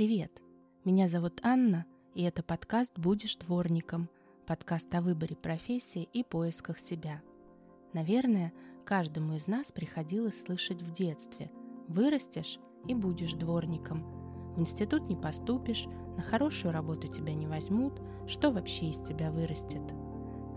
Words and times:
Привет! 0.00 0.40
Меня 0.86 1.08
зовут 1.08 1.40
Анна, 1.42 1.84
и 2.14 2.22
это 2.22 2.42
подкаст 2.42 2.98
«Будешь 2.98 3.36
дворником», 3.36 4.08
подкаст 4.46 4.94
о 4.94 5.02
выборе 5.02 5.36
профессии 5.36 6.08
и 6.14 6.24
поисках 6.24 6.78
себя. 6.78 7.20
Наверное, 7.92 8.54
каждому 8.86 9.34
из 9.34 9.46
нас 9.46 9.70
приходилось 9.70 10.40
слышать 10.40 10.80
в 10.80 10.90
детстве 10.90 11.50
«вырастешь 11.86 12.58
и 12.88 12.94
будешь 12.94 13.34
дворником», 13.34 14.54
в 14.56 14.60
институт 14.62 15.08
не 15.08 15.16
поступишь, 15.16 15.84
на 16.16 16.22
хорошую 16.22 16.72
работу 16.72 17.06
тебя 17.06 17.34
не 17.34 17.46
возьмут, 17.46 18.00
что 18.26 18.50
вообще 18.50 18.86
из 18.86 19.02
тебя 19.02 19.30
вырастет? 19.30 19.82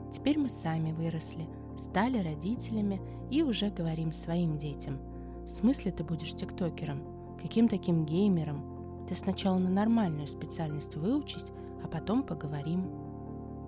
Теперь 0.09 0.39
мы 0.39 0.49
сами 0.49 0.93
выросли, 0.93 1.49
стали 1.77 2.19
родителями 2.19 3.01
и 3.29 3.43
уже 3.43 3.71
говорим 3.71 4.13
своим 4.13 4.57
детям. 4.57 5.01
В 5.43 5.49
смысле 5.49 5.91
ты 5.91 6.05
будешь 6.05 6.33
тиктокером? 6.33 7.37
Каким 7.41 7.67
таким 7.67 8.05
геймером? 8.05 8.72
Ты 9.07 9.15
сначала 9.15 9.57
на 9.57 9.70
нормальную 9.70 10.27
специальность 10.27 10.95
выучись, 10.95 11.52
а 11.84 11.88
потом 11.88 12.23
поговорим. 12.23 12.81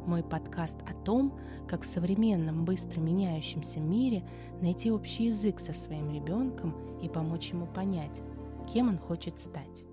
Мой 0.06 0.24
подкаст 0.24 0.80
о 0.88 0.94
том, 0.94 1.40
как 1.68 1.82
в 1.82 1.86
современном 1.86 2.64
быстро 2.64 3.00
меняющемся 3.00 3.80
мире 3.80 4.28
найти 4.62 4.92
общий 4.92 5.26
язык 5.26 5.60
со 5.60 5.74
своим 5.74 6.12
ребенком 6.12 7.00
и 7.00 7.10
помочь 7.10 7.50
ему 7.50 7.66
понять, 7.66 8.22
кем 8.72 8.90
он 8.90 8.98
хочет 8.98 9.40
стать. 9.40 9.86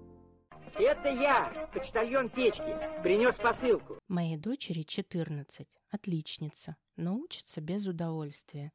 Это 0.75 1.09
я, 1.09 1.69
почтальон 1.75 2.31
печки, 2.31 3.03
принес 3.03 3.35
посылку. 3.37 3.99
Моей 4.09 4.37
дочери 4.37 4.83
14, 4.83 5.79
отличница, 5.91 6.77
но 6.97 7.17
учится 7.17 7.61
без 7.61 7.87
удовольствия. 7.87 8.73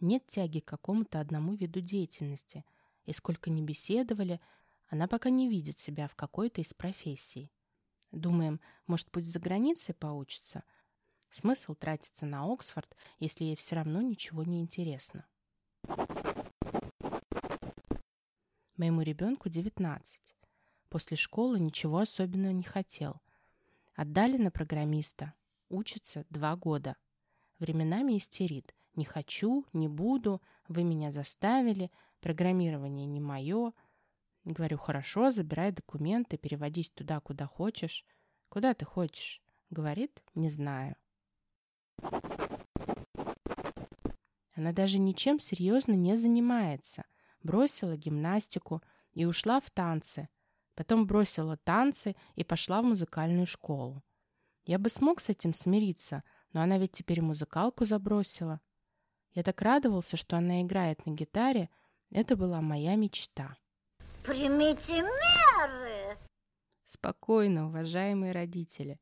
Нет 0.00 0.26
тяги 0.26 0.60
к 0.60 0.66
какому-то 0.66 1.20
одному 1.20 1.54
виду 1.54 1.80
деятельности, 1.80 2.64
и 3.04 3.12
сколько 3.12 3.50
ни 3.50 3.60
беседовали, 3.60 4.40
она 4.94 5.08
пока 5.08 5.28
не 5.28 5.48
видит 5.48 5.76
себя 5.76 6.06
в 6.06 6.14
какой-то 6.14 6.60
из 6.60 6.72
профессий. 6.72 7.50
Думаем, 8.12 8.60
может, 8.86 9.10
пусть 9.10 9.26
за 9.26 9.40
границей 9.40 9.92
поучится? 9.92 10.62
Смысл 11.30 11.74
тратиться 11.74 12.26
на 12.26 12.44
Оксфорд, 12.44 12.96
если 13.18 13.42
ей 13.42 13.56
все 13.56 13.74
равно 13.74 14.00
ничего 14.02 14.44
не 14.44 14.60
интересно? 14.60 15.26
Моему 18.76 19.02
ребенку 19.02 19.48
19. 19.48 20.36
После 20.88 21.16
школы 21.16 21.58
ничего 21.58 21.98
особенного 21.98 22.52
не 22.52 22.62
хотел. 22.62 23.20
Отдали 23.96 24.36
на 24.36 24.52
программиста. 24.52 25.34
Учится 25.70 26.24
два 26.30 26.54
года. 26.54 26.96
Временами 27.58 28.16
истерит. 28.16 28.76
Не 28.94 29.04
хочу, 29.04 29.66
не 29.72 29.88
буду, 29.88 30.40
вы 30.68 30.84
меня 30.84 31.10
заставили, 31.10 31.90
программирование 32.20 33.06
не 33.06 33.18
мое– 33.18 33.72
Говорю, 34.44 34.76
хорошо, 34.76 35.30
забирай 35.30 35.72
документы, 35.72 36.36
переводись 36.36 36.90
туда, 36.90 37.20
куда 37.20 37.46
хочешь. 37.46 38.04
Куда 38.50 38.74
ты 38.74 38.84
хочешь? 38.84 39.42
Говорит, 39.70 40.22
не 40.34 40.50
знаю. 40.50 40.96
Она 44.54 44.72
даже 44.72 44.98
ничем 44.98 45.38
серьезно 45.38 45.94
не 45.94 46.16
занимается. 46.16 47.04
Бросила 47.42 47.96
гимнастику 47.96 48.82
и 49.12 49.24
ушла 49.24 49.60
в 49.60 49.70
танцы. 49.70 50.28
Потом 50.74 51.06
бросила 51.06 51.56
танцы 51.56 52.14
и 52.34 52.44
пошла 52.44 52.82
в 52.82 52.84
музыкальную 52.84 53.46
школу. 53.46 54.02
Я 54.66 54.78
бы 54.78 54.90
смог 54.90 55.20
с 55.20 55.28
этим 55.28 55.54
смириться, 55.54 56.22
но 56.52 56.60
она 56.60 56.78
ведь 56.78 56.92
теперь 56.92 57.20
музыкалку 57.20 57.84
забросила. 57.84 58.60
Я 59.32 59.42
так 59.42 59.60
радовался, 59.62 60.16
что 60.16 60.36
она 60.36 60.62
играет 60.62 61.04
на 61.06 61.12
гитаре. 61.12 61.70
Это 62.10 62.36
была 62.36 62.60
моя 62.60 62.94
мечта. 62.94 63.56
Примите 64.24 65.02
меры. 65.02 66.16
Спокойно, 66.82 67.66
уважаемые 67.66 68.32
родители. 68.32 68.98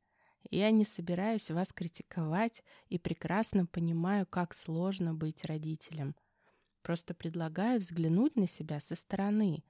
Я 0.50 0.72
не 0.72 0.84
собираюсь 0.84 1.48
вас 1.52 1.72
критиковать 1.72 2.64
и 2.88 2.98
прекрасно 2.98 3.66
понимаю, 3.66 4.26
как 4.26 4.52
сложно 4.52 5.14
быть 5.14 5.44
родителем. 5.44 6.16
Просто 6.82 7.14
предлагаю 7.14 7.78
взглянуть 7.78 8.34
на 8.34 8.48
себя 8.48 8.80
со 8.80 8.96
стороны, 8.96 9.62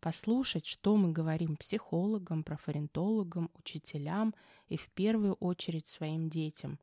послушать, 0.00 0.66
что 0.66 0.98
мы 0.98 1.10
говорим 1.10 1.56
психологам, 1.56 2.44
профориентологам, 2.44 3.50
учителям 3.54 4.34
и 4.68 4.76
в 4.76 4.90
первую 4.90 5.32
очередь 5.40 5.86
своим 5.86 6.28
детям. 6.28 6.78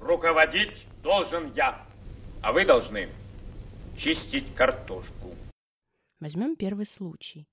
Руководить 0.00 0.84
должен 1.04 1.54
я, 1.54 1.86
а 2.42 2.52
вы 2.52 2.64
должны 2.64 3.08
чистить 3.96 4.52
картошку. 4.56 5.36
Возьмем 6.18 6.56
первый 6.56 6.84
случай. 6.84 7.46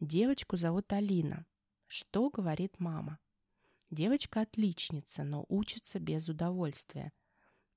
Девочку 0.00 0.58
зовут 0.58 0.92
Алина. 0.92 1.46
Что 1.86 2.28
говорит 2.28 2.80
мама? 2.80 3.18
Девочка 3.90 4.42
отличница, 4.42 5.24
но 5.24 5.46
учится 5.48 5.98
без 5.98 6.28
удовольствия. 6.28 7.14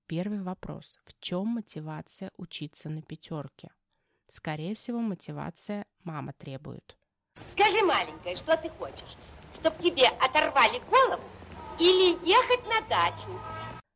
Первый 0.06 0.41
вопрос. 0.41 1.00
В 1.06 1.18
чем 1.22 1.47
мотивация 1.47 2.31
учиться 2.35 2.90
на 2.90 3.02
пятерке? 3.02 3.72
Скорее 4.28 4.75
всего, 4.75 5.00
мотивация 5.00 5.85
мама 6.03 6.34
требует. 6.34 6.97
Скажи, 7.53 7.81
маленькая, 7.85 8.35
что 8.35 8.58
ты 8.58 8.69
хочешь? 8.72 9.16
Чтоб 9.58 9.78
тебе 9.79 10.08
оторвали 10.08 10.79
голову 10.90 11.24
или 11.79 12.19
ехать 12.28 12.68
на 12.68 12.81
дачу? 12.90 13.29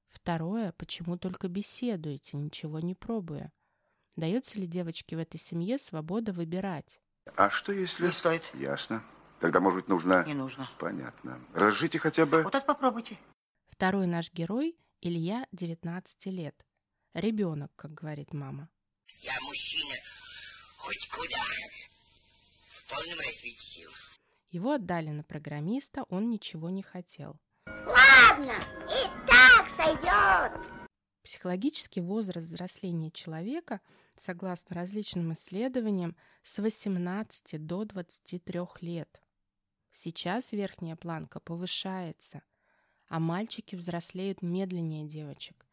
Второе. 0.07 0.71
Почему 0.77 1.17
только 1.17 1.49
беседуете, 1.49 2.37
ничего 2.37 2.79
не 2.79 2.95
пробуя? 2.95 3.51
Дается 4.15 4.59
ли 4.59 4.65
девочке 4.65 5.17
в 5.17 5.19
этой 5.19 5.39
семье 5.39 5.77
свобода 5.77 6.31
выбирать? 6.31 7.01
А 7.35 7.49
что 7.49 7.71
если... 7.71 8.05
Не 8.05 8.11
стоит. 8.11 8.43
Ясно. 8.53 9.03
Тогда, 9.39 9.59
может 9.59 9.79
быть, 9.79 9.87
нужно... 9.87 10.23
Не 10.25 10.33
нужно. 10.33 10.69
Понятно. 10.79 11.39
Разжите 11.53 11.99
хотя 11.99 12.25
бы... 12.25 12.43
Вот 12.43 12.55
это 12.55 12.65
попробуйте. 12.65 13.17
Второй 13.67 14.07
наш 14.07 14.31
герой– 14.31 14.77
Илья, 15.01 15.45
19 15.51 16.25
лет. 16.27 16.65
Ребенок, 17.13 17.71
как 17.75 17.93
говорит 17.93 18.33
мама. 18.33 18.69
Я 19.21 19.33
мужчина 19.41 19.95
хоть 20.77 21.09
куда, 21.09 21.43
в 22.69 22.89
полном 22.89 23.19
расцвете 23.19 23.59
сил. 23.59 23.89
Его 24.49 24.73
отдали 24.73 25.09
на 25.09 25.23
программиста, 25.23 26.03
он 26.09 26.29
ничего 26.29 26.69
не 26.69 26.83
хотел. 26.83 27.37
Ладно, 27.65 28.53
и 28.87 29.27
так 29.27 29.67
сойдет. 29.67 30.51
Психологический 31.23 32.01
возраст 32.01 32.47
взросления 32.47 33.11
человека, 33.11 33.81
согласно 34.15 34.75
различным 34.75 35.33
исследованиям, 35.33 36.15
с 36.41 36.59
18 36.59 37.65
до 37.65 37.85
23 37.85 38.61
лет. 38.81 39.21
Сейчас 39.91 40.51
верхняя 40.51 40.95
планка 40.95 41.39
повышается, 41.39 42.41
а 43.07 43.19
мальчики 43.19 43.75
взрослеют 43.75 44.41
медленнее 44.41 45.05
девочек. 45.05 45.67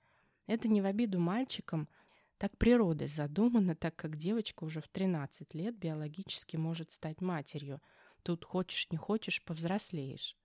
Это 0.47 0.69
не 0.69 0.83
в 0.83 0.87
обиду 0.87 1.21
мальчикам, 1.21 1.89
так 2.37 2.57
природой 2.57 3.09
задумано, 3.09 3.77
так 3.77 3.95
как 3.97 4.17
девочка 4.17 4.65
уже 4.65 4.81
в 4.81 4.89
13 4.89 5.55
лет 5.55 5.77
биологически 5.77 6.57
может 6.57 6.91
стать 6.91 7.21
матерью. 7.21 7.81
Тут 8.23 8.45
хочешь 8.45 8.91
не 8.91 8.97
хочешь, 8.97 9.43
повзрослеешь. 9.45 10.37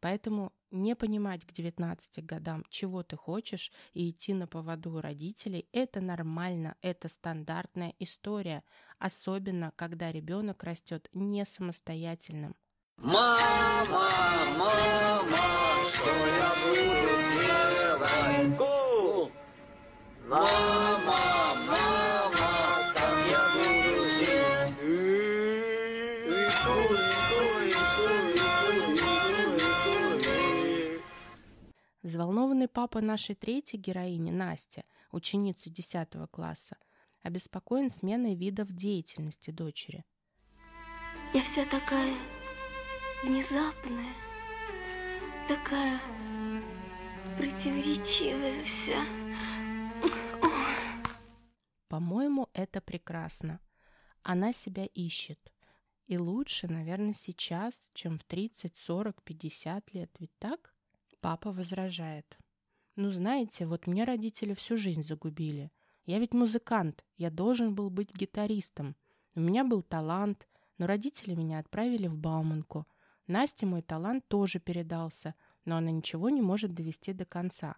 Поэтому 0.00 0.52
не 0.70 0.94
понимать 0.94 1.44
к 1.44 1.52
19 1.52 2.24
годам, 2.24 2.64
чего 2.70 3.02
ты 3.02 3.16
хочешь, 3.16 3.72
и 3.92 4.10
идти 4.10 4.34
на 4.34 4.46
поводу 4.46 4.92
у 4.94 5.00
родителей– 5.00 5.68
это 5.72 6.00
нормально, 6.00 6.76
это 6.80 7.08
стандартная 7.08 7.94
история, 7.98 8.62
особенно 8.98 9.72
когда 9.76 10.12
ребенок 10.12 10.64
растет 10.64 11.08
не 11.12 11.44
самостоятельным. 11.44 12.56
Мама, 12.96 13.86
мама, 14.58 14.72
что 15.92 16.10
я 16.26 16.52
буду 16.62 17.00
делать? 17.36 18.60
Мама, 20.28 21.29
Взволнованный 32.10 32.66
папа 32.66 33.00
нашей 33.00 33.36
третьей 33.36 33.78
героини, 33.78 34.32
Настя, 34.32 34.82
ученицы 35.12 35.70
10 35.70 36.08
класса, 36.32 36.76
обеспокоен 37.22 37.88
сменой 37.88 38.34
видов 38.34 38.72
деятельности 38.72 39.52
дочери. 39.52 40.04
Я 41.32 41.40
вся 41.44 41.64
такая 41.66 42.12
внезапная, 43.22 44.12
такая 45.46 46.00
противоречивая 47.38 48.64
вся. 48.64 49.04
По-моему, 51.86 52.48
это 52.54 52.80
прекрасно. 52.80 53.60
Она 54.24 54.52
себя 54.52 54.84
ищет. 54.84 55.52
И 56.08 56.18
лучше, 56.18 56.66
наверное, 56.66 57.12
сейчас, 57.12 57.92
чем 57.94 58.18
в 58.18 58.24
30, 58.24 58.74
40, 58.74 59.22
50 59.22 59.94
лет. 59.94 60.10
Ведь 60.18 60.36
так? 60.40 60.74
Папа 61.20 61.52
возражает. 61.52 62.38
Ну, 62.96 63.10
знаете, 63.10 63.66
вот 63.66 63.86
мне 63.86 64.04
родители 64.04 64.54
всю 64.54 64.76
жизнь 64.76 65.02
загубили. 65.02 65.70
Я 66.06 66.18
ведь 66.18 66.32
музыкант, 66.32 67.04
я 67.18 67.30
должен 67.30 67.74
был 67.74 67.90
быть 67.90 68.14
гитаристом. 68.14 68.96
У 69.34 69.40
меня 69.40 69.64
был 69.64 69.82
талант, 69.82 70.48
но 70.78 70.86
родители 70.86 71.34
меня 71.34 71.58
отправили 71.58 72.06
в 72.06 72.16
Бауманку. 72.16 72.86
Насте 73.26 73.66
мой 73.66 73.82
талант 73.82 74.26
тоже 74.28 74.58
передался, 74.58 75.34
но 75.64 75.76
она 75.76 75.90
ничего 75.90 76.30
не 76.30 76.40
может 76.40 76.72
довести 76.72 77.12
до 77.12 77.26
конца. 77.26 77.76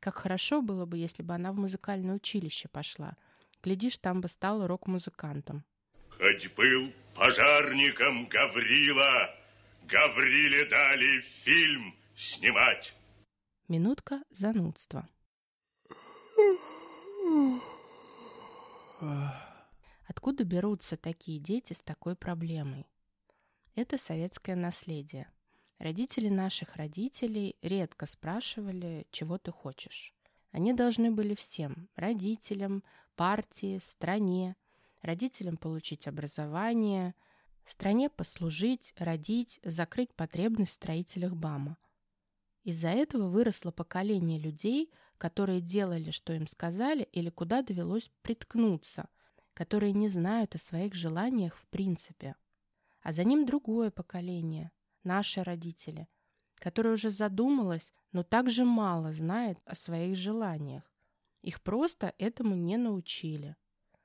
Как 0.00 0.16
хорошо 0.16 0.62
было 0.62 0.86
бы, 0.86 0.96
если 0.96 1.22
бы 1.22 1.34
она 1.34 1.52
в 1.52 1.56
музыкальное 1.56 2.16
училище 2.16 2.68
пошла. 2.68 3.16
Глядишь, 3.62 3.98
там 3.98 4.20
бы 4.20 4.28
стала 4.28 4.66
рок-музыкантом. 4.66 5.64
Хоть 6.08 6.52
был 6.56 6.92
пожарником 7.14 8.26
Гаврила, 8.28 9.30
Гавриле 9.86 10.64
дали 10.64 11.20
фильм 11.20 11.94
снимать. 12.16 12.94
Минутка 13.68 14.22
занудства. 14.30 15.08
Откуда 20.06 20.44
берутся 20.44 20.96
такие 20.96 21.38
дети 21.38 21.72
с 21.72 21.82
такой 21.82 22.14
проблемой? 22.14 22.86
Это 23.74 23.98
советское 23.98 24.54
наследие. 24.54 25.30
Родители 25.78 26.28
наших 26.28 26.76
родителей 26.76 27.56
редко 27.62 28.06
спрашивали, 28.06 29.06
чего 29.10 29.38
ты 29.38 29.50
хочешь. 29.50 30.14
Они 30.52 30.72
должны 30.74 31.10
были 31.10 31.34
всем– 31.34 31.88
родителям, 31.96 32.84
партии, 33.16 33.78
стране, 33.78 34.54
родителям 35.00 35.56
получить 35.56 36.06
образование, 36.06 37.14
стране 37.64 38.10
послужить, 38.10 38.94
родить, 38.98 39.60
закрыть 39.64 40.14
потребность 40.14 40.72
в 40.72 40.74
строителях 40.74 41.34
БАМа. 41.34 41.78
Из-за 42.64 42.88
этого 42.88 43.28
выросло 43.28 43.72
поколение 43.72 44.38
людей, 44.38 44.92
которые 45.18 45.60
делали, 45.60 46.10
что 46.10 46.32
им 46.32 46.46
сказали 46.46 47.08
или 47.12 47.28
куда 47.28 47.62
довелось 47.62 48.10
приткнуться, 48.22 49.08
которые 49.54 49.92
не 49.92 50.08
знают 50.08 50.54
о 50.54 50.58
своих 50.58 50.94
желаниях 50.94 51.56
в 51.56 51.66
принципе. 51.66 52.36
А 53.02 53.12
за 53.12 53.24
ним 53.24 53.46
другое 53.46 53.90
поколение, 53.90 54.70
наши 55.02 55.42
родители, 55.42 56.08
которое 56.54 56.94
уже 56.94 57.10
задумалось, 57.10 57.92
но 58.12 58.22
также 58.22 58.64
мало 58.64 59.12
знает 59.12 59.58
о 59.64 59.74
своих 59.74 60.16
желаниях. 60.16 60.84
Их 61.42 61.60
просто 61.60 62.14
этому 62.18 62.54
не 62.54 62.76
научили. 62.76 63.56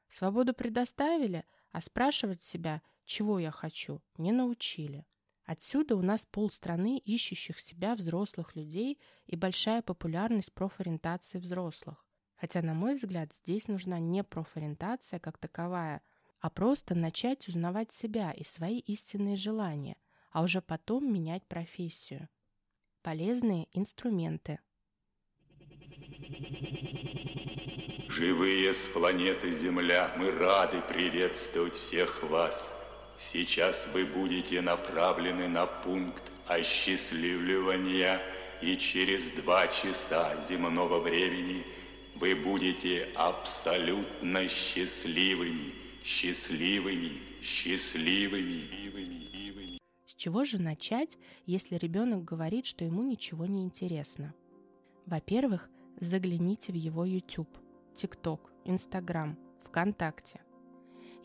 Свободу 0.09 0.53
предоставили, 0.55 1.45
а 1.71 1.81
спрашивать 1.81 2.41
себя, 2.41 2.81
чего 3.05 3.37
я 3.37 3.51
хочу, 3.51 4.01
не 4.17 4.31
научили. 4.31 5.05
Отсюда 5.47 5.95
у 5.95 6.01
нас 6.01 6.25
полстраны 6.25 6.97
ищущих 6.97 7.61
себя 7.61 7.95
взрослых 7.95 8.57
людей 8.57 8.99
и 9.27 9.37
большая 9.37 9.81
популярность 9.81 10.53
профориентации 10.53 11.39
взрослых. 11.39 12.05
Хотя, 12.35 12.61
на 12.61 12.73
мой 12.73 12.95
взгляд, 12.95 13.31
здесь 13.31 13.69
нужна 13.69 13.97
не 13.97 14.25
профориентация 14.25 15.21
как 15.21 15.37
таковая, 15.37 16.01
а 16.41 16.49
просто 16.49 16.95
начать 16.95 17.47
узнавать 17.47 17.93
себя 17.93 18.33
и 18.33 18.43
свои 18.43 18.79
истинные 18.79 19.37
желания, 19.37 19.95
а 20.31 20.43
уже 20.43 20.61
потом 20.61 21.11
менять 21.11 21.47
профессию. 21.47 22.27
Полезные 23.01 23.69
инструменты. 23.71 24.59
Живые 28.09 28.73
с 28.73 28.85
планеты 28.87 29.53
Земля, 29.53 30.13
мы 30.17 30.29
рады 30.29 30.81
приветствовать 30.81 31.75
всех 31.75 32.21
вас. 32.23 32.76
Сейчас 33.17 33.87
вы 33.93 34.05
будете 34.05 34.61
направлены 34.61 35.47
на 35.47 35.65
пункт 35.65 36.23
осчастливливания, 36.47 38.21
и 38.61 38.77
через 38.77 39.29
два 39.31 39.67
часа 39.67 40.41
земного 40.43 40.99
времени 40.99 41.63
вы 42.15 42.35
будете 42.35 43.09
абсолютно 43.15 44.47
счастливыми, 44.47 45.73
счастливыми, 46.03 47.21
счастливыми. 47.41 48.67
С 50.05 50.15
чего 50.15 50.45
же 50.45 50.59
начать, 50.59 51.17
если 51.45 51.75
ребенок 51.75 52.23
говорит, 52.23 52.65
что 52.65 52.85
ему 52.85 53.03
ничего 53.03 53.45
не 53.45 53.63
интересно? 53.63 54.33
Во-первых, 55.05 55.69
загляните 55.99 56.71
в 56.71 56.75
его 56.75 57.05
YouTube– 57.05 57.57
ТикТок, 57.95 58.51
Инстаграм, 58.65 59.37
ВКонтакте. 59.65 60.41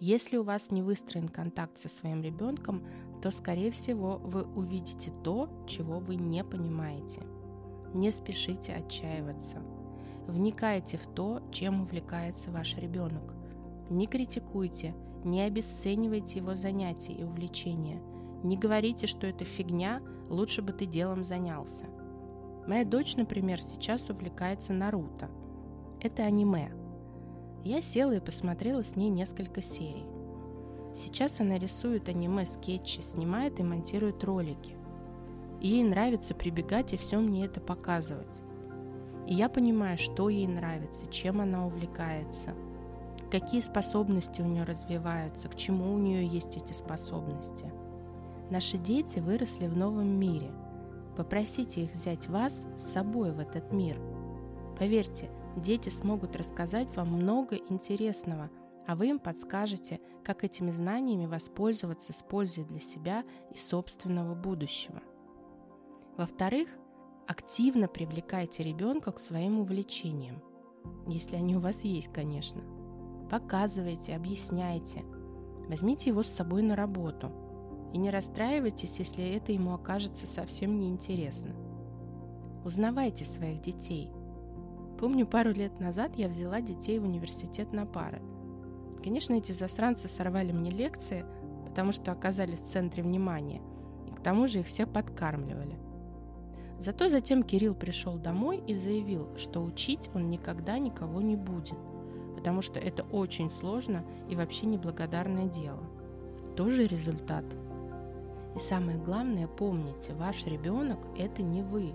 Если 0.05 0.37
у 0.37 0.43
вас 0.43 0.73
не 0.73 0.83
выстроен 0.83 1.29
контакт 1.29 1.79
со 1.79 1.89
своим 1.89 2.23
ребенком, 2.23 2.85
то, 3.23 3.31
скорее 3.31 3.71
всего, 3.71 4.19
вы 4.25 4.43
увидите 4.43 5.13
то, 5.23 5.49
чего 5.69 6.01
вы 6.01 6.17
не 6.17 6.43
понимаете. 6.43 7.23
Не 7.95 8.11
спешите 8.11 8.73
отчаиваться. 8.73 9.63
Вникайте 10.27 10.99
в 10.99 11.07
то, 11.07 11.41
чем 11.53 11.83
увлекается 11.83 12.51
ваш 12.51 12.75
ребенок. 12.79 13.33
Не 13.91 14.09
критикуйте, 14.09 14.93
не 15.23 15.43
обесценивайте 15.43 16.41
его 16.41 16.57
занятия 16.57 17.13
и 17.13 17.23
увлечения. 17.23 18.03
Не 18.43 18.57
говорите, 18.57 19.07
что 19.07 19.29
это 19.29 19.45
фигня, 19.45 20.03
лучше 20.29 20.63
бы 20.63 20.73
ты 20.73 20.85
делом 20.85 21.23
занялся. 21.23 21.87
Моя 22.67 22.85
дочь, 22.85 23.15
например, 23.15 23.63
сейчас 23.63 24.11
увлекается 24.11 24.73
Наруто– 24.73 25.31
это 26.01 26.25
аниме. 26.25 26.82
Я 27.65 27.81
села 27.81 28.17
и 28.17 28.21
посмотрела 28.21 28.83
с 28.83 28.97
ней 28.97 29.09
несколько 29.09 29.61
серий. 29.61 30.05
Сейчас 30.95 31.41
она 31.41 31.59
рисует 31.59 32.09
аниме-скетчи, 32.09 33.01
снимает 33.01 33.61
и 33.61 33.63
монтирует 33.63 34.25
ролики. 34.25 34.75
Ей 35.61 35.85
нравится 35.85 36.35
прибегать 36.35 36.93
и 36.93 36.97
все 36.97 37.19
мне 37.19 37.45
это 37.45 37.61
показывать. 37.61 38.43
И 39.29 39.35
я 39.35 39.49
понимаю, 39.49 39.97
что 39.97 40.29
ей 40.29 40.49
нравится, 40.49 41.07
чем 41.07 41.41
она 41.41 41.65
увлекается, 41.65 42.55
какие 43.31 43.61
способности 43.61 44.43
у 44.43 44.47
нее 44.47 44.65
развиваются, 44.65 45.49
к 45.49 45.55
чему 45.55 45.95
у 45.95 45.99
нее 45.99 46.27
есть 46.27 46.57
эти 46.57 46.73
способности. 46.73 47.73
Наши 48.51 48.77
дети 48.77 49.21
выросли 49.21 49.69
в 49.69 49.77
новом 49.77 50.09
мире. 50.09 50.51
Попросите 51.17 51.85
их 51.85 51.93
взять 51.95 52.27
вас 52.27 52.67
с 52.77 52.83
собой 52.83 53.31
в 53.31 53.39
этот 53.39 53.73
мир. 53.73 54.01
Поверьте, 54.79 55.31
Дети 55.57 55.91
смогут 55.91 56.37
рассказать 56.37 56.95
вам 56.97 57.09
много 57.09 57.57
интересного, 57.57 58.51
а 58.87 58.97
вы 58.97 59.09
им 59.09 59.19
подскажете, 59.19 60.01
как 60.25 60.45
этими 60.45 60.71
знаниями 60.71 61.27
воспользоваться 61.27 62.13
с 62.13 62.23
пользой 62.23 62.65
для 62.65 62.81
себя 62.81 63.25
и 63.53 63.59
собственного 63.59 64.35
будущего. 64.35 65.03
Во-вторых, 66.17 66.69
активно 67.27 67.87
привлекайте 67.87 68.63
ребенка 68.63 69.13
к 69.13 69.19
своим 69.19 69.61
увлечениям, 69.61 70.43
если 71.07 71.37
они 71.37 71.57
у 71.57 71.61
вас 71.61 71.85
есть, 71.85 72.13
конечно. 72.13 72.63
Показывайте, 73.31 74.17
объясняйте. 74.17 75.05
Возьмите 75.69 76.11
его 76.11 76.23
с 76.23 76.29
собой 76.29 76.63
на 76.63 76.77
работу. 76.77 77.31
И 77.93 77.99
не 77.99 78.11
расстраивайтесь, 78.11 78.99
если 78.99 79.25
это 79.37 79.53
ему 79.53 79.75
окажется 79.75 80.27
совсем 80.27 80.79
неинтересно. 80.79 81.55
Узнавайте 82.65 83.25
своих 83.25 83.61
детей– 83.61 84.11
Помню, 85.03 85.27
пару 85.27 85.51
лет 85.51 85.81
назад 85.81 86.13
я 86.15 86.29
взяла 86.29 86.61
детей 86.61 87.01
в 87.01 87.05
университет 87.05 87.73
на 87.73 87.87
пары. 87.87 88.23
Конечно, 89.03 89.35
эти 89.35 89.51
засранцы 89.51 90.07
сорвали 90.07 90.53
мне 90.53 90.71
лекции, 90.71 91.25
потому 91.67 91.91
что 91.91 92.13
оказались 92.13 92.61
в 92.61 92.69
центре 92.69 93.03
внимания, 93.03 93.61
и 94.07 94.13
к 94.13 94.21
тому 94.21 94.47
же 94.47 94.61
их 94.61 94.67
все 94.69 94.87
подкармливали. 94.87 95.77
Зато 96.79 97.09
затем 97.09 97.43
Кирилл 97.43 97.75
пришел 97.75 98.17
домой 98.17 98.63
и 98.65 98.77
заявил, 98.77 99.27
что 99.37 99.61
учить 99.65 100.09
он 100.15 100.31
никогда 100.31 100.79
никого 100.79 101.21
не 101.21 101.35
будет, 101.35 101.79
потому 102.37 102.63
что 102.63 102.79
это 102.79 103.03
очень 103.11 103.51
сложно 103.51 104.05
и 104.31 104.37
вообще 104.37 104.67
неблагодарное 104.67 105.47
дело. 105.47 105.83
Тоже 106.57 106.87
результат. 106.87 107.45
И 108.55 108.61
самое 108.61 108.99
главное, 108.99 109.49
помните, 109.49 110.15
ваш 110.15 110.47
ребенок– 110.47 111.01
это 111.19 111.43
не 111.43 111.65
вы. 111.65 111.93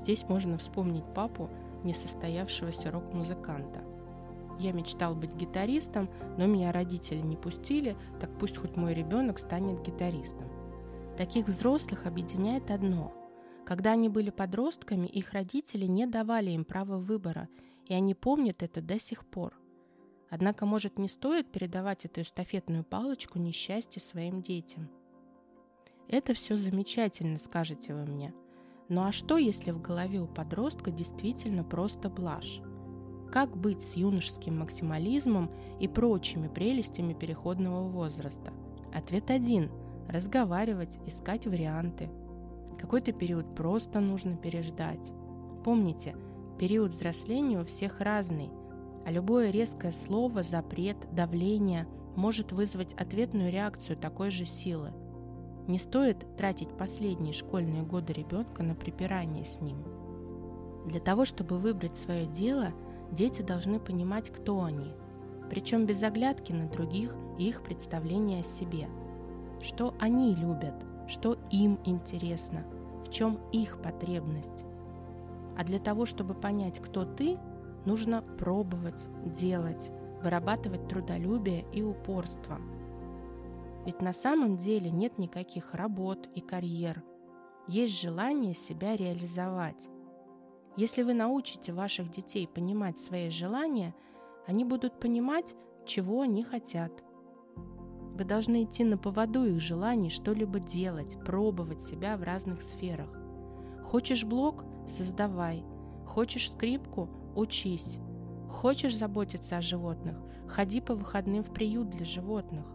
Здесь 0.00 0.22
можно 0.28 0.56
вспомнить 0.56 1.04
папу, 1.16 1.50
несостоявшегося 1.84 2.90
рок-музыканта. 2.90 3.82
Я 4.58 4.72
мечтал 4.72 5.14
быть 5.14 5.34
гитаристом, 5.34 6.10
но 6.36 6.46
меня 6.46 6.72
родители 6.72 7.20
не 7.20 7.36
пустили, 7.36 7.96
так 8.20 8.36
пусть 8.38 8.56
хоть 8.56 8.76
мой 8.76 8.92
ребенок 8.92 9.38
станет 9.38 9.82
гитаристом. 9.82 10.50
Таких 11.16 11.46
взрослых 11.46 12.06
объединяет 12.06 12.70
одно. 12.70 13.12
Когда 13.64 13.92
они 13.92 14.08
были 14.08 14.30
подростками, 14.30 15.06
их 15.06 15.32
родители 15.32 15.86
не 15.86 16.06
давали 16.06 16.50
им 16.50 16.64
права 16.64 16.98
выбора, 16.98 17.48
и 17.86 17.94
они 17.94 18.14
помнят 18.14 18.62
это 18.62 18.80
до 18.80 18.98
сих 18.98 19.26
пор. 19.26 19.54
Однако, 20.30 20.66
может, 20.66 20.98
не 20.98 21.08
стоит 21.08 21.50
передавать 21.50 22.04
эту 22.04 22.22
эстафетную 22.22 22.84
палочку 22.84 23.38
несчастья 23.38 24.00
своим 24.00 24.42
детям. 24.42 24.90
Это 26.08 26.34
все 26.34 26.56
замечательно, 26.56 27.38
скажете 27.38 27.94
вы 27.94 28.04
мне– 28.06 28.34
ну 28.88 29.02
а 29.02 29.12
что, 29.12 29.36
если 29.36 29.70
в 29.70 29.82
голове 29.82 30.20
у 30.20 30.26
подростка 30.26 30.90
действительно 30.90 31.62
просто 31.62 32.08
блажь? 32.08 32.60
Как 33.30 33.56
быть 33.56 33.82
с 33.82 33.96
юношеским 33.96 34.58
максимализмом 34.58 35.50
и 35.78 35.86
прочими 35.86 36.48
прелестями 36.48 37.12
переходного 37.12 37.88
возраста? 37.88 38.52
Ответ 38.94 39.30
один– 39.30 39.70
разговаривать, 40.08 40.98
искать 41.06 41.46
варианты. 41.46 42.08
Какой-то 42.78 43.12
период 43.12 43.54
просто 43.54 44.00
нужно 44.00 44.36
переждать. 44.36 45.12
Помните, 45.64 46.16
период 46.58 46.92
взросления 46.92 47.60
у 47.60 47.66
всех 47.66 48.00
разный, 48.00 48.50
а 49.04 49.10
любое 49.10 49.50
резкое 49.50 49.92
слово, 49.92 50.42
запрет, 50.42 50.96
давление 51.12 51.86
может 52.16 52.52
вызвать 52.52 52.94
ответную 52.94 53.52
реакцию 53.52 53.98
такой 53.98 54.30
же 54.30 54.46
силы. 54.46 54.92
Не 55.68 55.78
стоит 55.78 56.24
тратить 56.38 56.70
последние 56.70 57.34
школьные 57.34 57.82
годы 57.82 58.14
ребенка 58.14 58.62
на 58.62 58.74
припирание 58.74 59.44
с 59.44 59.60
ним. 59.60 59.84
Для 60.86 60.98
того, 60.98 61.26
чтобы 61.26 61.58
выбрать 61.58 61.94
свое 61.94 62.24
дело, 62.24 62.72
дети 63.12 63.42
должны 63.42 63.78
понимать, 63.78 64.30
кто 64.30 64.64
они, 64.64 64.94
причем 65.50 65.84
без 65.84 66.02
оглядки 66.02 66.52
на 66.52 66.70
других 66.70 67.14
и 67.38 67.50
их 67.50 67.62
представления 67.62 68.40
о 68.40 68.44
себе. 68.44 68.88
Что 69.60 69.94
они 70.00 70.34
любят, 70.34 70.86
что 71.06 71.36
им 71.50 71.78
интересно, 71.84 72.64
в 73.04 73.10
чем 73.10 73.38
их 73.52 73.82
потребность. 73.82 74.64
А 75.58 75.64
для 75.64 75.78
того, 75.78 76.06
чтобы 76.06 76.32
понять, 76.32 76.80
кто 76.80 77.04
ты, 77.04 77.36
нужно 77.84 78.22
пробовать, 78.38 79.06
делать, 79.26 79.92
вырабатывать 80.22 80.88
трудолюбие 80.88 81.66
и 81.74 81.82
упорство. 81.82 82.58
Ведь 83.84 84.02
на 84.02 84.12
самом 84.12 84.56
деле 84.56 84.90
нет 84.90 85.18
никаких 85.18 85.74
работ 85.74 86.28
и 86.34 86.40
карьер. 86.40 87.02
Есть 87.68 88.00
желание 88.00 88.54
себя 88.54 88.96
реализовать. 88.96 89.88
Если 90.76 91.02
вы 91.02 91.14
научите 91.14 91.72
ваших 91.72 92.10
детей 92.10 92.46
понимать 92.46 92.98
свои 92.98 93.30
желания, 93.30 93.94
они 94.46 94.64
будут 94.64 95.00
понимать, 95.00 95.54
чего 95.84 96.22
они 96.22 96.44
хотят. 96.44 96.92
Вы 98.14 98.24
должны 98.24 98.64
идти 98.64 98.84
на 98.84 98.98
поводу 98.98 99.44
их 99.44 99.60
желаний 99.60 100.10
что-либо 100.10 100.58
делать, 100.60 101.18
пробовать 101.24 101.82
себя 101.82 102.16
в 102.16 102.22
разных 102.22 102.62
сферах. 102.62 103.10
Хочешь 103.84 104.24
блог– 104.24 104.64
создавай. 104.86 105.64
Хочешь 106.06 106.50
скрипку– 106.50 107.08
учись. 107.36 107.98
Хочешь 108.48 108.96
заботиться 108.96 109.58
о 109.58 109.62
животных– 109.62 110.16
ходи 110.48 110.80
по 110.80 110.94
выходным 110.94 111.42
в 111.42 111.52
приют 111.52 111.90
для 111.90 112.04
животных. 112.04 112.66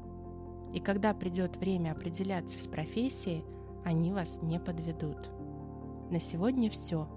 И 0.74 0.80
когда 0.80 1.14
придет 1.14 1.58
время 1.58 1.92
определяться 1.92 2.60
с 2.60 2.68
профессией, 2.68 3.46
они 3.86 4.12
вас 4.12 4.42
не 4.42 4.60
подведут. 4.60 5.30
На 6.10 6.20
сегодня 6.20 6.70
все. 6.70 7.08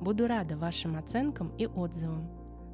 Буду 0.00 0.26
рада 0.26 0.56
вашим 0.56 0.96
оценкам 0.96 1.52
и 1.56 1.66
отзывам. 1.66 2.28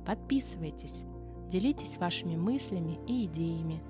Подписывайтесь, 0.04 1.04
делитесь 1.48 1.98
вашими 1.98 2.36
мыслями 2.36 2.98
и 3.06 3.24
идеями. 3.26 3.82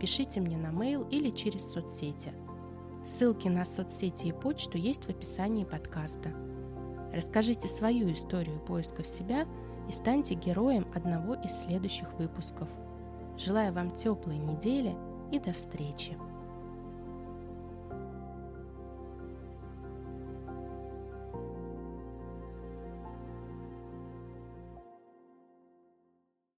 Пишите 0.00 0.40
мне 0.40 0.56
на 0.56 0.68
mail 0.68 1.08
или 1.10 1.30
через 1.30 1.70
соцсети. 1.70 2.32
Ссылки 3.04 3.48
на 3.48 3.64
соцсети 3.64 4.26
и 4.26 4.32
почту 4.32 4.78
есть 4.78 5.04
в 5.04 5.10
описании 5.10 5.64
подкаста. 5.64 6.30
Расскажите 7.12 7.68
свою 7.68 8.12
историю 8.12 8.58
поисков 8.60 9.06
себя 9.06 9.46
и 9.88 9.92
станьте 9.92 10.34
героем 10.34 10.86
одного 10.94 11.34
из 11.34 11.52
следующих 11.52 12.12
выпусков. 12.14 12.68
Желаю 13.36 13.72
вам 13.72 13.90
теплой 13.90 14.38
недели 14.38 14.96
и 15.32 15.38
до 15.38 15.52
встречи! 15.52 16.16